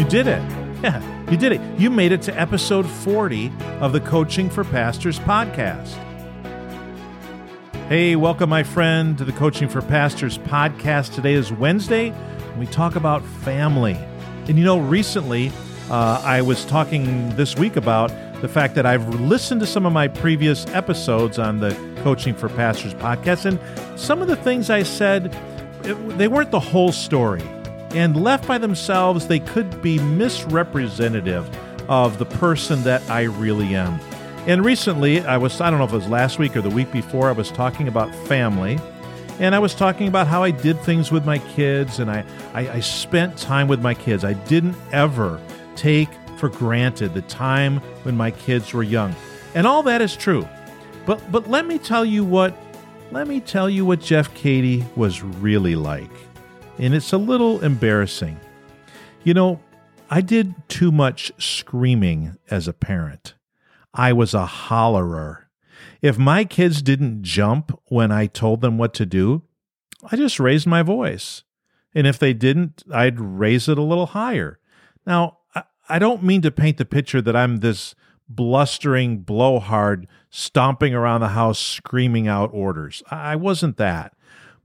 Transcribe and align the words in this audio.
You 0.00 0.08
did 0.08 0.28
it. 0.28 0.42
Yeah, 0.82 1.30
you 1.30 1.36
did 1.36 1.52
it. 1.52 1.60
You 1.78 1.90
made 1.90 2.10
it 2.10 2.22
to 2.22 2.40
episode 2.40 2.88
40 2.88 3.52
of 3.80 3.92
the 3.92 4.00
Coaching 4.00 4.48
for 4.48 4.64
Pastors 4.64 5.18
podcast. 5.18 5.90
Hey, 7.86 8.16
welcome, 8.16 8.48
my 8.48 8.62
friend, 8.62 9.18
to 9.18 9.26
the 9.26 9.32
Coaching 9.32 9.68
for 9.68 9.82
Pastors 9.82 10.38
podcast. 10.38 11.14
Today 11.14 11.34
is 11.34 11.52
Wednesday, 11.52 12.12
and 12.12 12.58
we 12.58 12.64
talk 12.64 12.96
about 12.96 13.22
family. 13.22 13.92
And 14.48 14.56
you 14.56 14.64
know, 14.64 14.78
recently 14.78 15.52
uh, 15.90 16.22
I 16.24 16.40
was 16.40 16.64
talking 16.64 17.36
this 17.36 17.56
week 17.56 17.76
about 17.76 18.08
the 18.40 18.48
fact 18.48 18.76
that 18.76 18.86
I've 18.86 19.06
listened 19.20 19.60
to 19.60 19.66
some 19.66 19.84
of 19.84 19.92
my 19.92 20.08
previous 20.08 20.66
episodes 20.68 21.38
on 21.38 21.60
the 21.60 21.76
Coaching 22.02 22.34
for 22.34 22.48
Pastors 22.48 22.94
podcast, 22.94 23.44
and 23.44 24.00
some 24.00 24.22
of 24.22 24.28
the 24.28 24.36
things 24.36 24.70
I 24.70 24.82
said, 24.82 25.26
it, 25.84 25.92
they 26.16 26.26
weren't 26.26 26.52
the 26.52 26.58
whole 26.58 26.90
story 26.90 27.42
and 27.92 28.22
left 28.22 28.46
by 28.46 28.58
themselves, 28.58 29.26
they 29.26 29.40
could 29.40 29.82
be 29.82 29.98
misrepresentative 29.98 31.48
of 31.88 32.18
the 32.18 32.26
person 32.26 32.82
that 32.84 33.08
I 33.10 33.22
really 33.22 33.74
am. 33.74 34.00
And 34.46 34.64
recently, 34.64 35.20
I 35.20 35.36
was, 35.36 35.60
I 35.60 35.70
don't 35.70 35.78
know 35.78 35.84
if 35.84 35.92
it 35.92 35.96
was 35.96 36.08
last 36.08 36.38
week 36.38 36.56
or 36.56 36.62
the 36.62 36.70
week 36.70 36.90
before, 36.92 37.28
I 37.28 37.32
was 37.32 37.50
talking 37.50 37.88
about 37.88 38.14
family. 38.26 38.78
And 39.38 39.54
I 39.54 39.58
was 39.58 39.74
talking 39.74 40.06
about 40.06 40.26
how 40.26 40.42
I 40.42 40.50
did 40.50 40.78
things 40.80 41.10
with 41.10 41.24
my 41.24 41.38
kids 41.38 41.98
and 41.98 42.10
I, 42.10 42.24
I, 42.52 42.68
I 42.68 42.80
spent 42.80 43.38
time 43.38 43.68
with 43.68 43.80
my 43.80 43.94
kids. 43.94 44.24
I 44.24 44.34
didn't 44.34 44.76
ever 44.92 45.40
take 45.76 46.10
for 46.36 46.48
granted 46.48 47.14
the 47.14 47.22
time 47.22 47.78
when 48.02 48.16
my 48.16 48.30
kids 48.30 48.72
were 48.72 48.82
young. 48.82 49.14
And 49.54 49.66
all 49.66 49.82
that 49.84 50.02
is 50.02 50.14
true. 50.16 50.46
But 51.06 51.32
but 51.32 51.48
let 51.48 51.66
me 51.66 51.78
tell 51.78 52.04
you 52.04 52.24
what 52.24 52.54
let 53.10 53.26
me 53.26 53.40
tell 53.40 53.68
you 53.68 53.84
what 53.84 54.00
Jeff 54.00 54.32
Cady 54.34 54.84
was 54.94 55.22
really 55.22 55.74
like 55.74 56.10
and 56.80 56.94
it's 56.94 57.12
a 57.12 57.18
little 57.18 57.62
embarrassing. 57.62 58.40
You 59.22 59.34
know, 59.34 59.60
I 60.08 60.22
did 60.22 60.54
too 60.68 60.90
much 60.90 61.30
screaming 61.38 62.38
as 62.50 62.66
a 62.66 62.72
parent. 62.72 63.34
I 63.92 64.12
was 64.12 64.34
a 64.34 64.46
hollerer. 64.46 65.44
If 66.00 66.18
my 66.18 66.44
kids 66.44 66.80
didn't 66.80 67.22
jump 67.22 67.78
when 67.86 68.10
I 68.10 68.26
told 68.26 68.62
them 68.62 68.78
what 68.78 68.94
to 68.94 69.06
do, 69.06 69.42
I 70.10 70.16
just 70.16 70.40
raised 70.40 70.66
my 70.66 70.82
voice. 70.82 71.44
And 71.94 72.06
if 72.06 72.18
they 72.18 72.32
didn't, 72.32 72.82
I'd 72.92 73.20
raise 73.20 73.68
it 73.68 73.76
a 73.76 73.82
little 73.82 74.06
higher. 74.06 74.58
Now, 75.06 75.38
I 75.88 75.98
don't 75.98 76.22
mean 76.22 76.40
to 76.42 76.50
paint 76.50 76.78
the 76.78 76.84
picture 76.84 77.20
that 77.20 77.36
I'm 77.36 77.58
this 77.58 77.94
blustering 78.28 79.18
blowhard 79.18 80.06
stomping 80.30 80.94
around 80.94 81.20
the 81.20 81.28
house 81.28 81.58
screaming 81.58 82.28
out 82.28 82.50
orders. 82.54 83.02
I 83.10 83.36
wasn't 83.36 83.76
that 83.76 84.14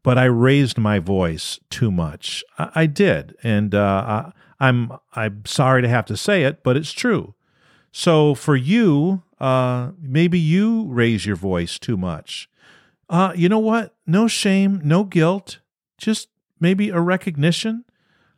but 0.06 0.20
I 0.20 0.26
raised 0.26 0.78
my 0.78 1.00
voice 1.00 1.60
too 1.72 1.90
much. 1.90 2.44
I, 2.60 2.70
I 2.76 2.86
did, 2.86 3.36
and 3.42 3.74
uh, 3.74 4.32
I, 4.60 4.68
am 4.68 4.92
I'm, 4.92 5.00
I'm 5.16 5.46
sorry 5.46 5.82
to 5.82 5.90
have 5.90 6.06
to 6.06 6.16
say 6.16 6.44
it, 6.44 6.62
but 6.62 6.78
it's 6.78 6.94
true. 6.94 7.34
So 7.92 8.36
for 8.36 8.56
you, 8.56 9.24
uh, 9.40 9.94
maybe 10.00 10.38
you 10.38 10.86
raise 10.90 11.26
your 11.26 11.36
voice 11.36 11.80
too 11.80 11.98
much. 11.98 12.48
Uh, 13.10 13.34
you 13.36 13.50
know 13.50 13.58
what? 13.58 13.96
No 14.06 14.28
shame, 14.28 14.80
no 14.84 15.06
guilt, 15.06 15.58
just 15.98 16.30
maybe 16.60 16.90
a 16.90 17.00
recognition, 17.00 17.84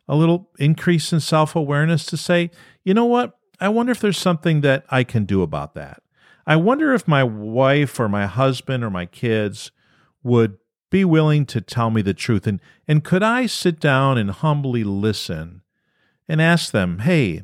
a 0.07 0.15
little 0.15 0.49
increase 0.57 1.11
in 1.11 1.19
self 1.19 1.53
awareness 1.53 2.05
to 2.05 2.15
say, 2.15 2.49
you 2.85 2.93
know 2.93 3.05
what? 3.05 3.37
I 3.59 3.67
wonder 3.67 3.91
if 3.91 3.99
there's 3.99 4.17
something 4.17 4.61
that 4.61 4.85
I 4.89 5.03
can 5.03 5.25
do 5.25 5.41
about 5.41 5.73
that. 5.73 6.01
I 6.45 6.55
wonder 6.55 6.93
if 6.93 7.09
my 7.09 7.25
wife 7.25 7.99
or 7.99 8.07
my 8.07 8.25
husband 8.25 8.85
or 8.85 8.89
my 8.89 9.05
kids 9.05 9.71
would 10.23 10.59
be 10.89 11.03
willing 11.03 11.45
to 11.47 11.61
tell 11.61 11.89
me 11.89 12.01
the 12.01 12.13
truth. 12.13 12.47
And, 12.47 12.59
and 12.87 13.03
could 13.03 13.23
I 13.23 13.45
sit 13.45 13.79
down 13.79 14.17
and 14.17 14.31
humbly 14.31 14.83
listen 14.83 15.61
and 16.27 16.41
ask 16.41 16.71
them, 16.71 16.99
hey, 16.99 17.43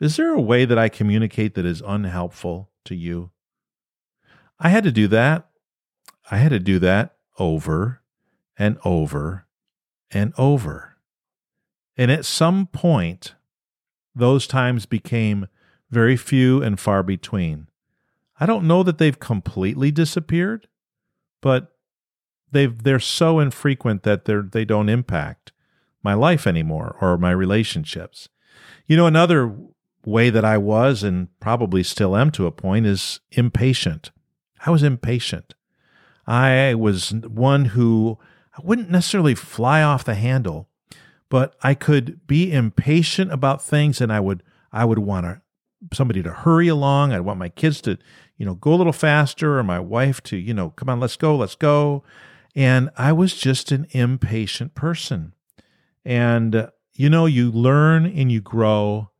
is 0.00 0.16
there 0.16 0.34
a 0.34 0.40
way 0.40 0.64
that 0.64 0.78
I 0.78 0.88
communicate 0.88 1.54
that 1.54 1.64
is 1.64 1.82
unhelpful 1.86 2.70
to 2.84 2.94
you? 2.94 3.30
I 4.58 4.68
had 4.68 4.84
to 4.84 4.92
do 4.92 5.08
that. 5.08 5.48
I 6.30 6.38
had 6.38 6.50
to 6.50 6.58
do 6.58 6.78
that 6.78 7.16
over 7.38 8.02
and 8.58 8.78
over 8.84 9.46
and 10.10 10.32
over. 10.38 10.96
And 11.96 12.10
at 12.10 12.24
some 12.24 12.66
point, 12.66 13.34
those 14.14 14.46
times 14.46 14.86
became 14.86 15.48
very 15.90 16.16
few 16.16 16.62
and 16.62 16.78
far 16.78 17.02
between. 17.02 17.68
I 18.38 18.46
don't 18.46 18.66
know 18.66 18.82
that 18.82 18.98
they've 18.98 19.18
completely 19.18 19.90
disappeared, 19.90 20.68
but 21.40 21.73
they 22.54 22.66
they're 22.66 22.98
so 22.98 23.38
infrequent 23.38 24.02
that 24.04 24.24
they're 24.24 24.42
they 24.42 24.64
don't 24.64 24.88
impact 24.88 25.52
my 26.02 26.14
life 26.14 26.46
anymore 26.46 26.96
or 27.00 27.18
my 27.18 27.30
relationships. 27.30 28.28
You 28.86 28.96
know, 28.96 29.06
another 29.06 29.54
way 30.06 30.30
that 30.30 30.44
I 30.44 30.58
was 30.58 31.02
and 31.02 31.28
probably 31.40 31.82
still 31.82 32.16
am 32.16 32.30
to 32.32 32.46
a 32.46 32.52
point 32.52 32.86
is 32.86 33.20
impatient. 33.32 34.10
I 34.64 34.70
was 34.70 34.82
impatient. 34.82 35.54
I 36.26 36.74
was 36.74 37.12
one 37.12 37.66
who 37.66 38.18
I 38.56 38.60
wouldn't 38.62 38.90
necessarily 38.90 39.34
fly 39.34 39.82
off 39.82 40.04
the 40.04 40.14
handle, 40.14 40.68
but 41.28 41.54
I 41.62 41.74
could 41.74 42.26
be 42.26 42.52
impatient 42.52 43.32
about 43.32 43.62
things 43.62 44.00
and 44.00 44.12
I 44.12 44.20
would 44.20 44.42
I 44.72 44.84
would 44.84 44.98
want 45.00 45.26
to 45.26 45.40
somebody 45.92 46.22
to 46.22 46.30
hurry 46.30 46.68
along. 46.68 47.12
I'd 47.12 47.20
want 47.20 47.38
my 47.38 47.48
kids 47.48 47.80
to, 47.82 47.98
you 48.38 48.46
know, 48.46 48.54
go 48.54 48.72
a 48.72 48.76
little 48.76 48.92
faster 48.92 49.58
or 49.58 49.62
my 49.62 49.80
wife 49.80 50.22
to, 50.24 50.36
you 50.36 50.54
know, 50.54 50.70
come 50.70 50.88
on, 50.88 51.00
let's 51.00 51.16
go, 51.16 51.36
let's 51.36 51.54
go. 51.54 52.02
And 52.54 52.90
I 52.96 53.12
was 53.12 53.34
just 53.34 53.72
an 53.72 53.86
impatient 53.90 54.74
person. 54.74 55.32
And, 56.04 56.54
uh, 56.54 56.66
you 56.92 57.10
know, 57.10 57.26
you 57.26 57.50
learn 57.50 58.06
and 58.06 58.30
you 58.30 58.40
grow 58.40 59.10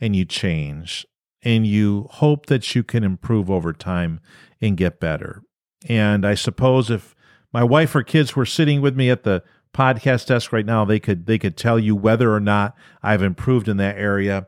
and 0.00 0.16
you 0.16 0.24
change 0.24 1.06
and 1.42 1.66
you 1.66 2.06
hope 2.10 2.46
that 2.46 2.74
you 2.74 2.82
can 2.82 3.04
improve 3.04 3.50
over 3.50 3.72
time 3.72 4.20
and 4.60 4.76
get 4.76 5.00
better. 5.00 5.42
And 5.88 6.26
I 6.26 6.34
suppose 6.34 6.90
if 6.90 7.14
my 7.52 7.64
wife 7.64 7.94
or 7.94 8.02
kids 8.02 8.36
were 8.36 8.46
sitting 8.46 8.80
with 8.80 8.96
me 8.96 9.10
at 9.10 9.24
the 9.24 9.42
podcast 9.74 10.26
desk 10.26 10.52
right 10.52 10.66
now, 10.66 10.84
they 10.84 11.00
could 11.00 11.26
they 11.26 11.38
could 11.38 11.56
tell 11.56 11.78
you 11.78 11.96
whether 11.96 12.34
or 12.34 12.40
not 12.40 12.74
I've 13.02 13.22
improved 13.22 13.68
in 13.68 13.76
that 13.78 13.96
area. 13.96 14.46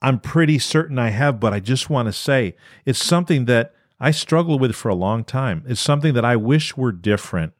I'm 0.00 0.20
pretty 0.20 0.58
certain 0.58 0.98
I 0.98 1.10
have, 1.10 1.40
but 1.40 1.52
I 1.52 1.60
just 1.60 1.88
want 1.88 2.06
to 2.06 2.12
say 2.12 2.56
it's 2.84 3.02
something 3.02 3.46
that 3.46 3.73
I 4.00 4.10
struggled 4.10 4.60
with 4.60 4.74
for 4.74 4.88
a 4.88 4.94
long 4.94 5.24
time. 5.24 5.64
It's 5.66 5.80
something 5.80 6.14
that 6.14 6.24
I 6.24 6.36
wish 6.36 6.76
were 6.76 6.92
different. 6.92 7.52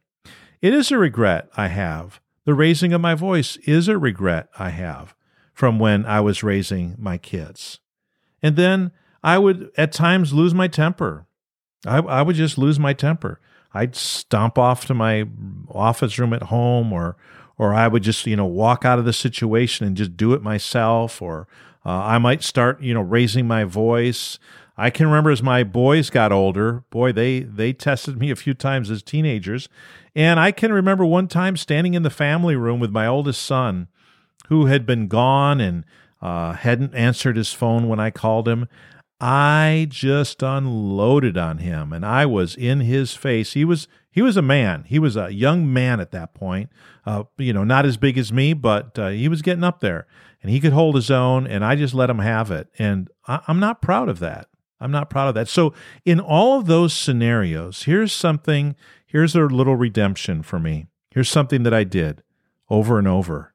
It 0.61 0.73
is 0.73 0.91
a 0.91 0.97
regret 0.97 1.49
I 1.55 1.67
have. 1.67 2.19
The 2.45 2.53
raising 2.53 2.93
of 2.93 3.01
my 3.01 3.15
voice 3.15 3.57
is 3.65 3.87
a 3.87 3.97
regret 3.97 4.49
I 4.57 4.69
have 4.69 5.15
from 5.53 5.79
when 5.79 6.05
I 6.05 6.19
was 6.21 6.43
raising 6.43 6.95
my 6.99 7.17
kids. 7.17 7.79
And 8.43 8.55
then 8.55 8.91
I 9.23 9.37
would 9.37 9.71
at 9.77 9.91
times 9.91 10.33
lose 10.33 10.53
my 10.53 10.67
temper. 10.67 11.25
I, 11.85 11.97
I 11.97 12.21
would 12.21 12.35
just 12.35 12.57
lose 12.57 12.79
my 12.79 12.93
temper. 12.93 13.39
I'd 13.73 13.95
stomp 13.95 14.57
off 14.57 14.85
to 14.85 14.93
my 14.93 15.25
office 15.69 16.17
room 16.19 16.33
at 16.33 16.43
home 16.43 16.93
or 16.93 17.17
or 17.57 17.73
I 17.73 17.87
would 17.87 18.03
just, 18.03 18.25
you 18.27 18.35
know, 18.35 18.45
walk 18.45 18.83
out 18.83 18.99
of 18.99 19.05
the 19.05 19.13
situation 19.13 19.87
and 19.87 19.95
just 19.95 20.17
do 20.17 20.33
it 20.33 20.41
myself 20.41 21.21
or 21.21 21.47
uh, 21.85 21.89
I 21.89 22.17
might 22.17 22.43
start, 22.43 22.81
you 22.81 22.93
know, 22.93 23.01
raising 23.01 23.47
my 23.47 23.63
voice. 23.63 24.39
I 24.77 24.89
can 24.89 25.07
remember 25.07 25.29
as 25.29 25.41
my 25.41 25.63
boys 25.63 26.09
got 26.09 26.31
older, 26.31 26.83
boy, 26.89 27.11
they 27.11 27.41
they 27.41 27.71
tested 27.71 28.19
me 28.19 28.29
a 28.29 28.35
few 28.35 28.53
times 28.53 28.91
as 28.91 29.01
teenagers. 29.01 29.69
And 30.15 30.39
I 30.39 30.51
can 30.51 30.73
remember 30.73 31.05
one 31.05 31.27
time 31.27 31.57
standing 31.57 31.93
in 31.93 32.03
the 32.03 32.09
family 32.09 32.55
room 32.55 32.79
with 32.79 32.91
my 32.91 33.07
oldest 33.07 33.41
son, 33.41 33.87
who 34.47 34.65
had 34.65 34.85
been 34.85 35.07
gone 35.07 35.61
and 35.61 35.85
uh, 36.21 36.53
hadn't 36.53 36.93
answered 36.95 37.37
his 37.37 37.53
phone 37.53 37.87
when 37.87 37.99
I 37.99 38.09
called 38.09 38.47
him. 38.47 38.67
I 39.19 39.87
just 39.89 40.43
unloaded 40.43 41.37
on 41.37 41.59
him, 41.59 41.93
and 41.93 42.05
I 42.05 42.25
was 42.25 42.55
in 42.55 42.81
his 42.81 43.13
face. 43.13 43.53
He 43.53 43.63
was 43.63 43.87
he 44.11 44.21
was 44.21 44.35
a 44.35 44.41
man. 44.41 44.83
He 44.87 44.99
was 44.99 45.15
a 45.15 45.33
young 45.33 45.71
man 45.71 45.99
at 45.99 46.11
that 46.11 46.33
point. 46.33 46.69
Uh, 47.05 47.23
you 47.37 47.53
know, 47.53 47.63
not 47.63 47.85
as 47.85 47.97
big 47.97 48.17
as 48.17 48.33
me, 48.33 48.53
but 48.53 48.97
uh, 48.99 49.09
he 49.09 49.29
was 49.29 49.41
getting 49.41 49.63
up 49.63 49.79
there, 49.79 50.05
and 50.41 50.51
he 50.51 50.59
could 50.59 50.73
hold 50.73 50.95
his 50.95 51.09
own. 51.09 51.47
And 51.47 51.63
I 51.63 51.75
just 51.75 51.93
let 51.93 52.09
him 52.09 52.19
have 52.19 52.51
it, 52.51 52.67
and 52.77 53.09
I, 53.25 53.39
I'm 53.47 53.59
not 53.59 53.81
proud 53.81 54.09
of 54.09 54.19
that. 54.19 54.47
I'm 54.79 54.91
not 54.91 55.09
proud 55.09 55.29
of 55.29 55.35
that. 55.35 55.47
So, 55.47 55.73
in 56.03 56.19
all 56.19 56.59
of 56.59 56.65
those 56.65 56.93
scenarios, 56.93 57.83
here's 57.83 58.11
something, 58.11 58.75
here's 59.05 59.35
a 59.35 59.41
little 59.41 59.75
redemption 59.75 60.43
for 60.43 60.59
me. 60.59 60.87
Here's 61.11 61.29
something 61.29 61.63
that 61.63 61.73
I 61.73 61.83
did 61.83 62.23
over 62.69 62.99
and 62.99 63.07
over. 63.07 63.53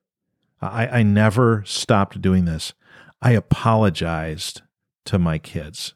I, 0.62 0.86
I 0.86 1.02
never 1.02 1.62
stopped 1.66 2.22
doing 2.22 2.44
this. 2.44 2.72
I 3.20 3.32
apologized 3.32 4.62
to 5.06 5.18
my 5.18 5.38
kids. 5.38 5.94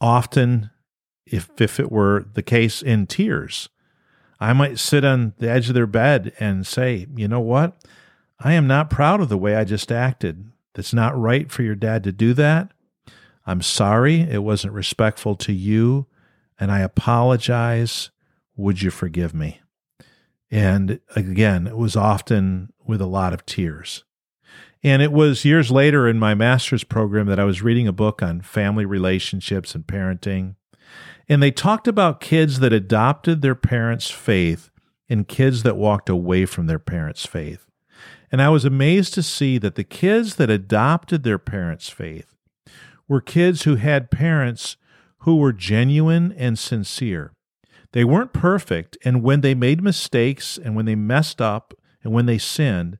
Often, 0.00 0.70
if, 1.26 1.48
if 1.60 1.78
it 1.78 1.92
were 1.92 2.26
the 2.34 2.42
case, 2.42 2.82
in 2.82 3.06
tears. 3.06 3.68
I 4.40 4.52
might 4.52 4.78
sit 4.78 5.04
on 5.04 5.34
the 5.38 5.50
edge 5.50 5.68
of 5.68 5.74
their 5.74 5.86
bed 5.86 6.32
and 6.38 6.66
say, 6.66 7.06
you 7.16 7.28
know 7.28 7.40
what? 7.40 7.84
I 8.38 8.52
am 8.52 8.66
not 8.66 8.90
proud 8.90 9.20
of 9.20 9.28
the 9.28 9.38
way 9.38 9.56
I 9.56 9.64
just 9.64 9.90
acted. 9.90 10.52
That's 10.74 10.94
not 10.94 11.18
right 11.18 11.50
for 11.50 11.62
your 11.62 11.74
dad 11.74 12.04
to 12.04 12.12
do 12.12 12.34
that. 12.34 12.70
I'm 13.48 13.62
sorry 13.62 14.20
it 14.20 14.42
wasn't 14.42 14.74
respectful 14.74 15.34
to 15.36 15.54
you, 15.54 16.06
and 16.60 16.70
I 16.70 16.80
apologize. 16.80 18.10
Would 18.56 18.82
you 18.82 18.90
forgive 18.90 19.32
me? 19.32 19.62
And 20.50 21.00
again, 21.16 21.66
it 21.66 21.78
was 21.78 21.96
often 21.96 22.74
with 22.84 23.00
a 23.00 23.06
lot 23.06 23.32
of 23.32 23.46
tears. 23.46 24.04
And 24.82 25.00
it 25.00 25.12
was 25.12 25.46
years 25.46 25.70
later 25.70 26.06
in 26.06 26.18
my 26.18 26.34
master's 26.34 26.84
program 26.84 27.26
that 27.28 27.40
I 27.40 27.44
was 27.44 27.62
reading 27.62 27.88
a 27.88 27.92
book 27.92 28.22
on 28.22 28.42
family 28.42 28.84
relationships 28.84 29.74
and 29.74 29.86
parenting. 29.86 30.56
And 31.26 31.42
they 31.42 31.50
talked 31.50 31.88
about 31.88 32.20
kids 32.20 32.60
that 32.60 32.74
adopted 32.74 33.40
their 33.40 33.54
parents' 33.54 34.10
faith 34.10 34.68
and 35.08 35.26
kids 35.26 35.62
that 35.62 35.78
walked 35.78 36.10
away 36.10 36.44
from 36.44 36.66
their 36.66 36.78
parents' 36.78 37.24
faith. 37.24 37.64
And 38.30 38.42
I 38.42 38.50
was 38.50 38.66
amazed 38.66 39.14
to 39.14 39.22
see 39.22 39.56
that 39.56 39.74
the 39.74 39.84
kids 39.84 40.36
that 40.36 40.50
adopted 40.50 41.22
their 41.22 41.38
parents' 41.38 41.88
faith 41.88 42.34
were 43.08 43.20
kids 43.20 43.62
who 43.62 43.76
had 43.76 44.10
parents 44.10 44.76
who 45.18 45.36
were 45.36 45.52
genuine 45.52 46.32
and 46.36 46.58
sincere. 46.58 47.32
They 47.92 48.04
weren't 48.04 48.32
perfect, 48.32 48.98
and 49.04 49.22
when 49.22 49.40
they 49.40 49.54
made 49.54 49.82
mistakes 49.82 50.58
and 50.62 50.76
when 50.76 50.84
they 50.84 50.94
messed 50.94 51.40
up 51.40 51.74
and 52.04 52.12
when 52.12 52.26
they 52.26 52.38
sinned, 52.38 52.98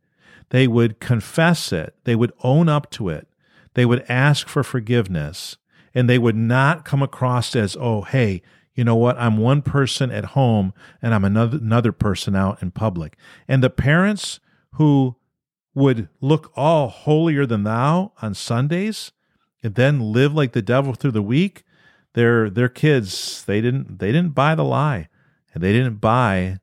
they 0.51 0.67
would 0.67 0.99
confess 0.99 1.73
it, 1.73 1.95
they 2.05 2.17
would 2.17 2.33
own 2.43 2.69
up 2.69 2.91
to 2.93 3.11
it, 3.11 3.29
they 3.75 3.85
would 3.85 4.05
ask 4.09 4.49
for 4.49 4.65
forgiveness, 4.65 5.59
and 5.95 6.09
they 6.09 6.19
would 6.19 6.37
not 6.37 6.85
come 6.85 7.03
across 7.03 7.55
as, 7.55 7.77
oh, 7.79 8.03
hey, 8.03 8.43
you 8.75 8.85
know 8.85 8.97
what? 8.97 9.19
I'm 9.19 9.39
one 9.39 9.63
person 9.63 10.13
at 10.13 10.25
home 10.27 10.73
and 11.03 11.13
I'm 11.13 11.25
another, 11.25 11.59
another 11.59 11.91
person 11.91 12.37
out 12.37 12.63
in 12.63 12.71
public. 12.71 13.17
And 13.49 13.61
the 13.61 13.71
parents 13.71 14.39
who 14.75 15.17
would 15.75 16.09
look 16.21 16.53
all 16.55 16.89
holier 16.89 17.45
than 17.45 17.65
thou 17.65 18.13
on 18.23 18.35
Sundays 18.35 19.11
then 19.63 20.13
live 20.13 20.35
like 20.35 20.53
the 20.53 20.63
devil 20.63 20.95
through 20.95 21.13
the 21.13 21.23
week, 21.23 21.65
their 22.15 22.49
their 22.51 22.69
kids 22.69 23.45
they 23.45 23.61
didn't 23.61 23.99
they 23.99 24.13
didn't 24.13 24.35
buy 24.35 24.55
the 24.55 24.65
lie 24.65 25.09
and 25.53 25.63
they 25.63 25.73
didn't 25.73 25.97
buy 25.97 26.59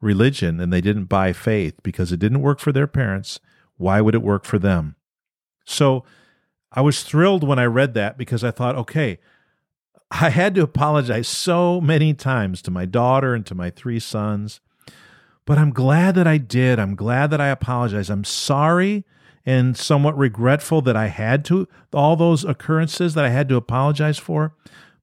religion 0.00 0.60
and 0.60 0.72
they 0.72 0.80
didn't 0.80 1.04
buy 1.04 1.32
faith 1.32 1.74
because 1.82 2.12
it 2.12 2.20
didn't 2.20 2.42
work 2.42 2.58
for 2.58 2.72
their 2.72 2.86
parents. 2.86 3.40
Why 3.76 4.00
would 4.00 4.14
it 4.14 4.22
work 4.22 4.44
for 4.44 4.58
them? 4.58 4.96
So 5.64 6.04
I 6.72 6.80
was 6.80 7.02
thrilled 7.02 7.44
when 7.44 7.58
I 7.58 7.64
read 7.64 7.94
that 7.94 8.16
because 8.18 8.44
I 8.44 8.50
thought, 8.50 8.76
okay, 8.76 9.18
I 10.10 10.30
had 10.30 10.54
to 10.56 10.62
apologize 10.62 11.28
so 11.28 11.80
many 11.80 12.14
times 12.14 12.62
to 12.62 12.70
my 12.70 12.84
daughter 12.84 13.34
and 13.34 13.46
to 13.46 13.54
my 13.54 13.70
three 13.70 14.00
sons 14.00 14.60
but 15.50 15.58
I'm 15.58 15.72
glad 15.72 16.14
that 16.14 16.28
I 16.28 16.38
did. 16.38 16.78
I'm 16.78 16.94
glad 16.94 17.30
that 17.30 17.40
I 17.40 17.48
apologized. 17.48 18.08
I'm 18.08 18.22
sorry 18.22 19.04
and 19.46 19.76
somewhat 19.76 20.16
regretful 20.16 20.82
that 20.82 20.96
I 20.96 21.06
had 21.06 21.44
to, 21.46 21.66
all 21.92 22.16
those 22.16 22.44
occurrences 22.44 23.14
that 23.14 23.24
I 23.24 23.30
had 23.30 23.48
to 23.48 23.56
apologize 23.56 24.18
for. 24.18 24.54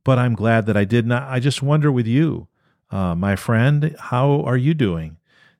But 0.03 0.19
I'm 0.19 0.35
glad 0.35 0.65
that 0.67 0.77
I 0.77 0.85
did 0.85 1.05
not. 1.05 1.23
I 1.23 1.39
just 1.39 1.61
wonder 1.61 1.91
with 1.91 2.07
you, 2.07 2.47
uh, 2.91 3.15
my 3.15 3.35
friend, 3.35 3.95
how 3.99 4.41
are 4.43 4.57
you 4.57 4.73
doing? 4.73 5.17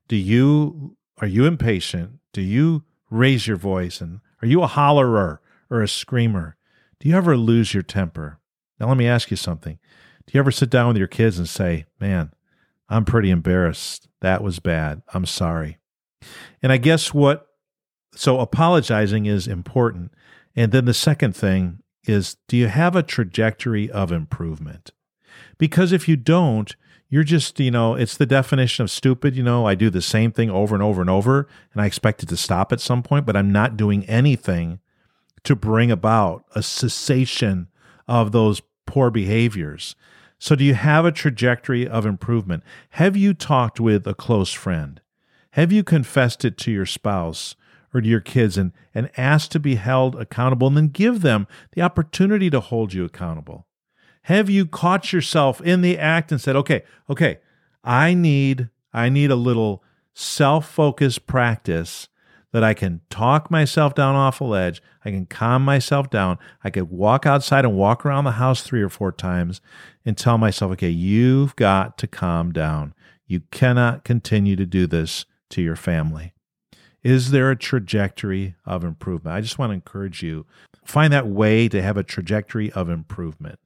Do 0.07 0.15
you, 0.15 0.95
are 1.18 1.27
you 1.27 1.45
impatient? 1.45 2.19
Do 2.31 2.41
you 2.41 2.83
raise 3.09 3.47
your 3.47 3.57
voice? 3.57 4.00
And 4.00 4.21
are 4.41 4.47
you 4.47 4.63
a 4.63 4.68
hollerer 4.68 5.39
or 5.69 5.81
a 5.81 5.88
screamer? 5.88 6.56
Do 7.00 7.09
you 7.09 7.15
ever 7.15 7.35
lose 7.35 7.73
your 7.73 7.83
temper? 7.83 8.39
Now, 8.80 8.88
let 8.88 8.97
me 8.97 9.07
ask 9.07 9.31
you 9.31 9.38
something. 9.38 9.80
Do 10.25 10.31
you 10.33 10.39
ever 10.39 10.51
sit 10.51 10.69
down 10.69 10.89
with 10.89 10.97
your 10.97 11.07
kids 11.07 11.38
and 11.38 11.50
say, 11.50 11.85
man, 12.00 12.31
I'm 12.89 13.06
pretty 13.06 13.31
embarrassed. 13.31 14.07
That 14.21 14.44
was 14.44 14.59
bad. 14.59 15.01
I'm 15.13 15.25
sorry. 15.25 15.77
And 16.62 16.71
I 16.71 16.77
guess 16.77 17.13
what, 17.13 17.46
so 18.17 18.39
apologizing 18.39 19.25
is 19.25 19.47
important. 19.47 20.11
And 20.55 20.71
then 20.71 20.85
the 20.85 20.93
second 20.93 21.35
thing 21.35 21.83
is 22.05 22.37
do 22.47 22.57
you 22.57 22.67
have 22.67 22.95
a 22.95 23.03
trajectory 23.03 23.89
of 23.91 24.11
improvement? 24.11 24.91
Because 25.57 25.91
if 25.91 26.07
you 26.07 26.15
don't, 26.15 26.75
you're 27.09 27.23
just, 27.23 27.59
you 27.59 27.71
know, 27.71 27.95
it's 27.95 28.17
the 28.17 28.25
definition 28.25 28.83
of 28.83 28.91
stupid. 28.91 29.35
You 29.35 29.43
know, 29.43 29.65
I 29.65 29.75
do 29.75 29.89
the 29.89 30.01
same 30.01 30.31
thing 30.31 30.49
over 30.49 30.75
and 30.75 30.83
over 30.83 30.99
and 31.01 31.09
over, 31.09 31.47
and 31.73 31.81
I 31.81 31.85
expect 31.85 32.23
it 32.23 32.29
to 32.29 32.37
stop 32.37 32.73
at 32.73 32.81
some 32.81 33.01
point, 33.01 33.25
but 33.25 33.37
I'm 33.37 33.51
not 33.51 33.77
doing 33.77 34.03
anything 34.05 34.79
to 35.43 35.55
bring 35.55 35.91
about 35.91 36.43
a 36.55 36.61
cessation 36.61 37.67
of 38.07 38.31
those 38.31 38.61
poor 38.85 39.09
behaviors. 39.09 39.95
So, 40.39 40.55
do 40.55 40.63
you 40.63 40.73
have 40.73 41.05
a 41.05 41.11
trajectory 41.11 41.87
of 41.87 42.05
improvement? 42.05 42.63
Have 42.91 43.15
you 43.15 43.33
talked 43.33 43.79
with 43.79 44.05
a 44.05 44.13
close 44.13 44.53
friend? 44.53 45.01
Have 45.51 45.71
you 45.71 45.83
confessed 45.83 46.45
it 46.45 46.57
to 46.59 46.71
your 46.71 46.85
spouse 46.85 47.55
or 47.93 48.01
to 48.01 48.07
your 48.07 48.19
kids 48.19 48.57
and, 48.57 48.71
and 48.93 49.09
asked 49.17 49.51
to 49.51 49.59
be 49.59 49.75
held 49.75 50.15
accountable 50.15 50.67
and 50.67 50.77
then 50.77 50.87
give 50.87 51.21
them 51.21 51.47
the 51.73 51.81
opportunity 51.81 52.49
to 52.49 52.59
hold 52.59 52.93
you 52.93 53.05
accountable? 53.05 53.67
Have 54.23 54.49
you 54.49 54.65
caught 54.65 55.13
yourself 55.13 55.61
in 55.61 55.81
the 55.81 55.97
act 55.97 56.31
and 56.31 56.41
said, 56.41 56.55
okay, 56.57 56.83
okay, 57.09 57.39
I 57.83 58.13
need, 58.13 58.69
I 58.93 59.09
need 59.09 59.31
a 59.31 59.35
little 59.35 59.83
self 60.13 60.69
focused 60.69 61.27
practice 61.27 62.09
that 62.51 62.63
I 62.63 62.73
can 62.73 63.01
talk 63.09 63.51
myself 63.51 63.93
down 63.93 64.15
off 64.15 64.41
a 64.41 64.43
ledge. 64.43 64.81
I 65.05 65.11
can 65.11 65.25
calm 65.25 65.63
myself 65.63 66.09
down. 66.09 66.39
I 66.63 66.69
could 66.69 66.89
walk 66.89 67.25
outside 67.25 67.65
and 67.65 67.75
walk 67.75 68.05
around 68.05 68.23
the 68.23 68.31
house 68.31 68.61
three 68.63 68.81
or 68.81 68.89
four 68.89 69.11
times 69.11 69.61
and 70.05 70.17
tell 70.17 70.37
myself, 70.37 70.71
okay, 70.73 70.89
you've 70.89 71.55
got 71.55 71.97
to 71.99 72.07
calm 72.07 72.51
down. 72.51 72.93
You 73.27 73.41
cannot 73.51 74.03
continue 74.03 74.55
to 74.55 74.65
do 74.65 74.87
this 74.87 75.25
to 75.49 75.61
your 75.61 75.75
family. 75.75 76.33
Is 77.07 77.31
there 77.31 77.50
a 77.50 77.56
trajectory 77.56 78.56
of 78.65 78.83
improvement? 78.83 79.33
I 79.33 79.39
just 79.39 79.57
want 79.57 79.69
to 79.69 79.75
encourage 79.75 80.21
you 80.21 80.45
find 80.83 81.13
that 81.13 81.25
way 81.25 81.69
to 81.69 81.81
have 81.81 81.95
a 81.95 82.04
trajectory 82.04 82.69
of 82.74 82.89
improvement. 82.89 83.59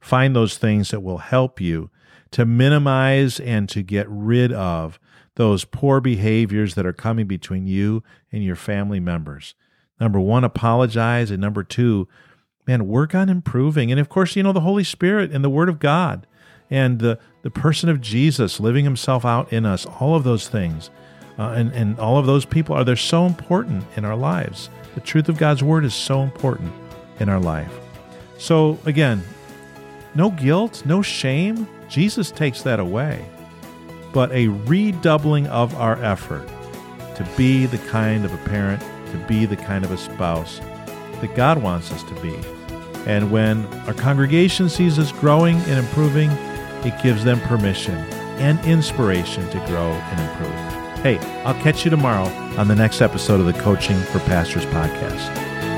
Find 0.00 0.36
those 0.36 0.58
things 0.58 0.92
that 0.92 1.00
will 1.00 1.18
help 1.18 1.60
you 1.60 1.90
to 2.30 2.44
minimize 2.44 3.40
and 3.40 3.68
to 3.70 3.82
get 3.82 4.06
rid 4.08 4.52
of 4.52 5.00
those 5.34 5.64
poor 5.64 6.00
behaviors 6.00 6.76
that 6.76 6.86
are 6.86 6.92
coming 6.92 7.26
between 7.26 7.66
you 7.66 8.04
and 8.30 8.44
your 8.44 8.54
family 8.54 9.00
members. 9.00 9.56
Number 9.98 10.20
one, 10.20 10.44
apologize. 10.44 11.32
And 11.32 11.40
number 11.40 11.64
two, 11.64 12.06
man, 12.64 12.86
work 12.86 13.12
on 13.12 13.28
improving. 13.28 13.90
And 13.90 13.98
of 13.98 14.08
course, 14.08 14.36
you 14.36 14.44
know, 14.44 14.52
the 14.52 14.60
Holy 14.60 14.84
Spirit 14.84 15.32
and 15.32 15.44
the 15.44 15.50
Word 15.50 15.68
of 15.68 15.80
God 15.80 16.28
and 16.70 17.00
the, 17.00 17.18
the 17.42 17.50
person 17.50 17.88
of 17.88 18.00
Jesus 18.00 18.60
living 18.60 18.84
himself 18.84 19.24
out 19.24 19.52
in 19.52 19.66
us, 19.66 19.84
all 19.84 20.14
of 20.14 20.22
those 20.22 20.46
things. 20.46 20.90
Uh, 21.38 21.50
and, 21.50 21.72
and 21.72 21.98
all 21.98 22.18
of 22.18 22.26
those 22.26 22.44
people 22.44 22.76
are 22.76 22.84
they're 22.84 22.96
so 22.96 23.26
important 23.26 23.84
in 23.96 24.04
our 24.04 24.16
lives. 24.16 24.70
The 24.94 25.00
truth 25.00 25.28
of 25.28 25.36
God's 25.36 25.62
word 25.62 25.84
is 25.84 25.94
so 25.94 26.22
important 26.22 26.72
in 27.18 27.28
our 27.28 27.40
life. 27.40 27.72
So 28.38 28.78
again, 28.84 29.22
no 30.14 30.30
guilt, 30.30 30.84
no 30.86 31.02
shame. 31.02 31.66
Jesus 31.88 32.30
takes 32.30 32.62
that 32.62 32.80
away 32.80 33.24
but 34.14 34.30
a 34.30 34.46
redoubling 34.46 35.46
of 35.48 35.74
our 35.74 36.02
effort 36.02 36.48
to 37.16 37.28
be 37.36 37.66
the 37.66 37.78
kind 37.88 38.24
of 38.24 38.32
a 38.32 38.48
parent, 38.48 38.80
to 39.10 39.18
be 39.26 39.44
the 39.44 39.56
kind 39.56 39.84
of 39.84 39.90
a 39.90 39.98
spouse 39.98 40.60
that 41.20 41.34
God 41.34 41.60
wants 41.60 41.92
us 41.92 42.02
to 42.04 42.14
be. 42.22 42.34
And 43.06 43.30
when 43.30 43.66
our 43.86 43.92
congregation 43.92 44.68
sees 44.68 44.98
us 44.98 45.12
growing 45.12 45.56
and 45.56 45.80
improving, 45.80 46.30
it 46.86 47.02
gives 47.02 47.24
them 47.24 47.40
permission 47.40 47.96
and 48.38 48.58
inspiration 48.64 49.48
to 49.50 49.58
grow 49.66 49.90
and 49.90 50.20
improve. 50.20 50.83
Hey, 51.04 51.18
I'll 51.44 51.60
catch 51.60 51.84
you 51.84 51.90
tomorrow 51.90 52.24
on 52.56 52.66
the 52.66 52.74
next 52.74 53.02
episode 53.02 53.38
of 53.38 53.44
the 53.44 53.52
Coaching 53.52 53.98
for 54.04 54.20
Pastors 54.20 54.64
podcast. 54.64 55.73